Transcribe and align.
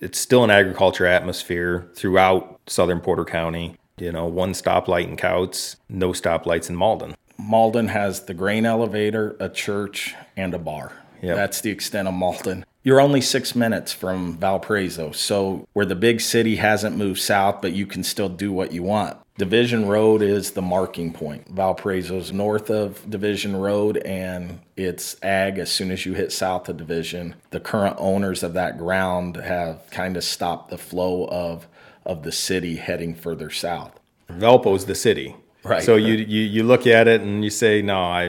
It's 0.00 0.18
still 0.18 0.44
an 0.44 0.50
agriculture 0.50 1.04
atmosphere 1.04 1.90
throughout 1.94 2.58
southern 2.66 3.00
Porter 3.00 3.26
County. 3.26 3.76
You 3.98 4.12
know, 4.12 4.24
one 4.24 4.52
stoplight 4.54 5.04
in 5.04 5.18
Kouts, 5.18 5.76
no 5.90 6.12
stoplights 6.12 6.70
in 6.70 6.76
Malden. 6.76 7.14
Malden 7.36 7.88
has 7.88 8.24
the 8.24 8.32
grain 8.32 8.64
elevator, 8.64 9.36
a 9.38 9.50
church, 9.50 10.14
and 10.38 10.54
a 10.54 10.58
bar. 10.58 10.92
Yep. 11.22 11.36
That's 11.36 11.60
the 11.60 11.70
extent 11.70 12.08
of 12.08 12.14
Malden. 12.14 12.64
You're 12.82 13.00
only 13.00 13.20
six 13.20 13.54
minutes 13.54 13.92
from 13.92 14.38
Valparaiso, 14.38 15.12
so 15.12 15.68
where 15.74 15.84
the 15.84 15.94
big 15.94 16.20
city 16.20 16.56
hasn't 16.56 16.96
moved 16.96 17.20
south, 17.20 17.60
but 17.60 17.72
you 17.72 17.86
can 17.86 18.02
still 18.02 18.30
do 18.30 18.52
what 18.52 18.72
you 18.72 18.82
want. 18.82 19.18
Division 19.36 19.86
Road 19.86 20.22
is 20.22 20.52
the 20.52 20.62
marking 20.62 21.12
point. 21.12 21.48
Valparaiso's 21.48 22.32
north 22.32 22.70
of 22.70 23.08
Division 23.08 23.56
Road, 23.56 23.98
and 23.98 24.60
it's 24.76 25.16
ag 25.22 25.58
as 25.58 25.70
soon 25.70 25.90
as 25.90 26.04
you 26.04 26.14
hit 26.14 26.32
south 26.32 26.68
of 26.68 26.76
Division. 26.76 27.34
The 27.50 27.60
current 27.60 27.96
owners 27.98 28.42
of 28.42 28.54
that 28.54 28.78
ground 28.78 29.36
have 29.36 29.82
kind 29.90 30.16
of 30.16 30.24
stopped 30.24 30.70
the 30.70 30.78
flow 30.78 31.26
of 31.26 31.66
of 32.04 32.22
the 32.22 32.32
city 32.32 32.76
heading 32.76 33.14
further 33.14 33.50
south. 33.50 33.98
Valpo's 34.28 34.86
the 34.86 34.94
city. 34.94 35.36
Right. 35.62 35.82
So 35.82 35.96
you, 35.96 36.14
you 36.14 36.40
you 36.42 36.62
look 36.62 36.86
at 36.86 37.06
it 37.06 37.20
and 37.20 37.44
you 37.44 37.50
say, 37.50 37.82
no, 37.82 37.98
I 38.00 38.22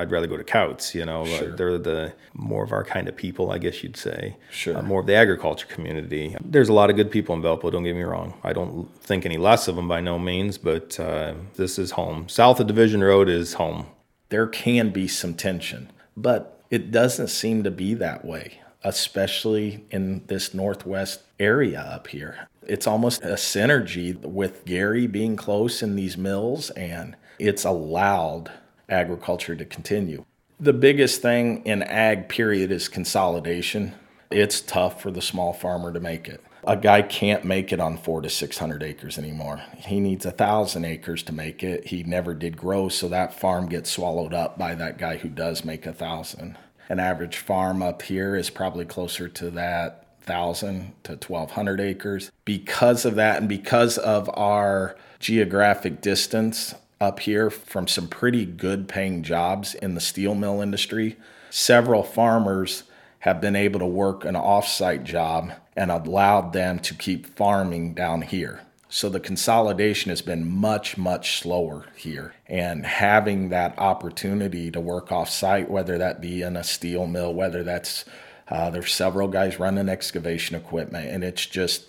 I'd 0.00 0.10
rather 0.10 0.26
go 0.26 0.38
to 0.38 0.44
Kouts. 0.44 0.94
You 0.94 1.04
know, 1.04 1.26
Sure. 1.26 1.54
they're 1.54 1.78
the 1.78 2.12
more 2.32 2.64
of 2.64 2.72
our 2.72 2.84
kind 2.84 3.06
of 3.08 3.14
people, 3.16 3.50
I 3.52 3.58
guess 3.58 3.82
you'd 3.82 3.98
say. 3.98 4.36
Sure. 4.50 4.78
Uh, 4.78 4.82
more 4.82 5.00
of 5.00 5.06
the 5.06 5.14
agriculture 5.14 5.66
community. 5.66 6.34
There's 6.42 6.70
a 6.70 6.72
lot 6.72 6.88
of 6.88 6.96
good 6.96 7.10
people 7.10 7.34
in 7.34 7.42
Valpo. 7.42 7.70
Don't 7.70 7.84
get 7.84 7.94
me 7.94 8.02
wrong. 8.02 8.32
I 8.42 8.54
don't 8.54 8.88
think 9.02 9.26
any 9.26 9.36
less 9.36 9.68
of 9.68 9.76
them 9.76 9.88
by 9.88 10.00
no 10.00 10.18
means, 10.18 10.56
but 10.56 10.98
uh, 10.98 11.34
this 11.56 11.78
is 11.78 11.90
home. 11.92 12.28
South 12.30 12.60
of 12.60 12.66
Division 12.66 13.04
Road 13.04 13.28
is 13.28 13.54
home. 13.54 13.86
there 14.30 14.46
can 14.46 14.88
be 14.90 15.06
some 15.06 15.34
tension, 15.34 15.90
but 16.16 16.62
it 16.70 16.90
doesn't 16.90 17.28
seem 17.28 17.62
to 17.64 17.70
be 17.70 17.92
that 17.94 18.24
way, 18.24 18.60
especially 18.84 19.84
in 19.90 20.24
this 20.26 20.54
northwest 20.54 21.22
area 21.38 21.80
up 21.80 22.08
here. 22.08 22.48
It's 22.66 22.86
almost 22.86 23.22
a 23.22 23.34
synergy 23.34 24.14
with 24.16 24.64
Gary 24.64 25.06
being 25.06 25.36
close 25.36 25.82
in 25.82 25.96
these 25.96 26.16
mills, 26.16 26.70
and 26.70 27.16
it's 27.38 27.64
allowed 27.64 28.50
agriculture 28.88 29.56
to 29.56 29.64
continue. 29.64 30.24
The 30.58 30.72
biggest 30.72 31.22
thing 31.22 31.64
in 31.64 31.82
ag, 31.82 32.28
period, 32.28 32.70
is 32.70 32.88
consolidation. 32.88 33.94
It's 34.30 34.60
tough 34.60 35.00
for 35.00 35.10
the 35.10 35.22
small 35.22 35.52
farmer 35.52 35.92
to 35.92 36.00
make 36.00 36.28
it. 36.28 36.44
A 36.64 36.76
guy 36.76 37.00
can't 37.00 37.44
make 37.44 37.72
it 37.72 37.80
on 37.80 37.96
four 37.96 38.20
to 38.20 38.28
600 38.28 38.82
acres 38.82 39.16
anymore. 39.16 39.62
He 39.78 39.98
needs 39.98 40.26
a 40.26 40.30
thousand 40.30 40.84
acres 40.84 41.22
to 41.24 41.32
make 41.32 41.62
it. 41.62 41.86
He 41.86 42.02
never 42.02 42.34
did 42.34 42.58
grow, 42.58 42.90
so 42.90 43.08
that 43.08 43.32
farm 43.32 43.68
gets 43.68 43.90
swallowed 43.90 44.34
up 44.34 44.58
by 44.58 44.74
that 44.74 44.98
guy 44.98 45.16
who 45.16 45.30
does 45.30 45.64
make 45.64 45.86
a 45.86 45.92
thousand. 45.94 46.58
An 46.88 46.98
average 46.98 47.36
farm 47.36 47.82
up 47.82 48.02
here 48.02 48.34
is 48.34 48.50
probably 48.50 48.84
closer 48.84 49.28
to 49.28 49.50
that 49.50 50.06
thousand 50.22 50.92
to 51.04 51.12
1200 51.12 51.80
acres. 51.80 52.30
Because 52.44 53.04
of 53.04 53.14
that, 53.16 53.38
and 53.38 53.48
because 53.48 53.98
of 53.98 54.30
our 54.34 54.96
geographic 55.18 56.00
distance 56.00 56.74
up 57.00 57.20
here 57.20 57.50
from 57.50 57.88
some 57.88 58.08
pretty 58.08 58.44
good 58.44 58.88
paying 58.88 59.22
jobs 59.22 59.74
in 59.74 59.94
the 59.94 60.00
steel 60.00 60.34
mill 60.34 60.60
industry, 60.60 61.16
several 61.50 62.02
farmers 62.02 62.84
have 63.20 63.40
been 63.40 63.56
able 63.56 63.80
to 63.80 63.86
work 63.86 64.24
an 64.24 64.34
offsite 64.34 65.04
job 65.04 65.52
and 65.76 65.90
allowed 65.90 66.52
them 66.52 66.78
to 66.78 66.94
keep 66.94 67.26
farming 67.36 67.94
down 67.94 68.22
here. 68.22 68.60
So 68.92 69.08
the 69.08 69.20
consolidation 69.20 70.10
has 70.10 70.20
been 70.20 70.50
much, 70.50 70.98
much 70.98 71.38
slower 71.38 71.86
here. 71.94 72.34
And 72.48 72.84
having 72.84 73.50
that 73.50 73.78
opportunity 73.78 74.68
to 74.72 74.80
work 74.80 75.10
offsite, 75.10 75.68
whether 75.68 75.96
that 75.98 76.20
be 76.20 76.42
in 76.42 76.56
a 76.56 76.64
steel 76.64 77.06
mill, 77.06 77.32
whether 77.32 77.62
that's 77.62 78.04
uh, 78.48 78.68
there's 78.70 78.92
several 78.92 79.28
guys 79.28 79.60
running 79.60 79.88
excavation 79.88 80.56
equipment, 80.56 81.08
and 81.08 81.22
it's 81.22 81.46
just 81.46 81.84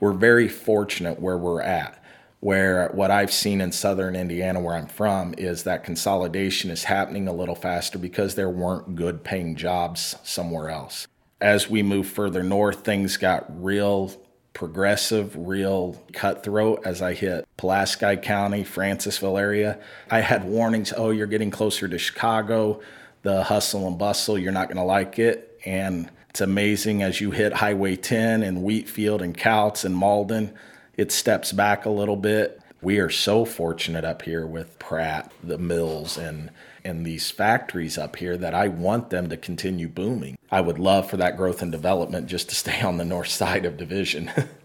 we're 0.00 0.12
very 0.12 0.48
fortunate 0.48 1.20
where 1.20 1.38
we're 1.38 1.62
at. 1.62 1.96
Where 2.40 2.88
what 2.88 3.10
I've 3.10 3.32
seen 3.32 3.60
in 3.60 3.70
southern 3.70 4.16
Indiana, 4.16 4.60
where 4.60 4.74
I'm 4.74 4.88
from, 4.88 5.34
is 5.38 5.62
that 5.64 5.84
consolidation 5.84 6.70
is 6.70 6.84
happening 6.84 7.28
a 7.28 7.32
little 7.32 7.54
faster 7.54 7.98
because 7.98 8.34
there 8.34 8.48
weren't 8.48 8.96
good 8.96 9.22
paying 9.22 9.54
jobs 9.54 10.16
somewhere 10.24 10.70
else. 10.70 11.06
As 11.40 11.70
we 11.70 11.82
move 11.82 12.08
further 12.08 12.42
north, 12.42 12.82
things 12.82 13.18
got 13.18 13.44
real 13.62 14.10
progressive, 14.52 15.34
real 15.36 16.02
cutthroat 16.12 16.82
as 16.84 17.02
I 17.02 17.14
hit 17.14 17.46
Pulaski 17.56 18.16
County, 18.16 18.64
Francesville 18.64 19.38
area. 19.38 19.78
I 20.10 20.20
had 20.20 20.44
warnings 20.44 20.92
oh, 20.96 21.10
you're 21.10 21.26
getting 21.26 21.50
closer 21.50 21.88
to 21.88 21.98
Chicago, 21.98 22.80
the 23.22 23.44
hustle 23.44 23.86
and 23.86 23.98
bustle, 23.98 24.38
you're 24.38 24.52
not 24.52 24.68
going 24.68 24.76
to 24.76 24.82
like 24.82 25.18
it. 25.18 25.58
And 25.64 26.10
it's 26.28 26.40
amazing 26.40 27.02
as 27.02 27.20
you 27.20 27.30
hit 27.30 27.52
Highway 27.52 27.96
10 27.96 28.42
and 28.42 28.62
Wheatfield 28.62 29.22
and 29.22 29.36
Kouts 29.36 29.84
and 29.84 29.96
Malden, 29.96 30.54
it 30.96 31.12
steps 31.12 31.52
back 31.52 31.86
a 31.86 31.90
little 31.90 32.16
bit. 32.16 32.59
We 32.82 32.98
are 32.98 33.10
so 33.10 33.44
fortunate 33.44 34.04
up 34.04 34.22
here 34.22 34.46
with 34.46 34.78
Pratt, 34.78 35.32
the 35.42 35.58
mills, 35.58 36.16
and 36.16 36.50
and 36.82 37.04
these 37.04 37.30
factories 37.30 37.98
up 37.98 38.16
here 38.16 38.38
that 38.38 38.54
I 38.54 38.68
want 38.68 39.10
them 39.10 39.28
to 39.28 39.36
continue 39.36 39.86
booming. 39.86 40.38
I 40.50 40.62
would 40.62 40.78
love 40.78 41.10
for 41.10 41.18
that 41.18 41.36
growth 41.36 41.60
and 41.60 41.70
development 41.70 42.26
just 42.26 42.48
to 42.48 42.54
stay 42.54 42.80
on 42.80 42.96
the 42.96 43.04
north 43.04 43.28
side 43.28 43.66
of 43.66 43.76
division. 43.76 44.30